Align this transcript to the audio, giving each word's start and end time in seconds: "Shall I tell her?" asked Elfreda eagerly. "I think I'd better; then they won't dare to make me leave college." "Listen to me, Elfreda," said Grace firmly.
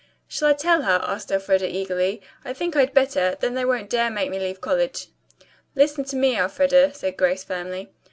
"Shall 0.27 0.47
I 0.49 0.53
tell 0.53 0.81
her?" 0.81 0.99
asked 1.03 1.29
Elfreda 1.29 1.69
eagerly. 1.69 2.23
"I 2.43 2.53
think 2.55 2.75
I'd 2.75 2.91
better; 2.91 3.37
then 3.39 3.53
they 3.53 3.63
won't 3.65 3.87
dare 3.91 4.09
to 4.09 4.15
make 4.15 4.31
me 4.31 4.39
leave 4.39 4.59
college." 4.59 5.09
"Listen 5.75 6.03
to 6.05 6.15
me, 6.15 6.35
Elfreda," 6.39 6.95
said 6.95 7.17
Grace 7.17 7.43
firmly. 7.43 7.91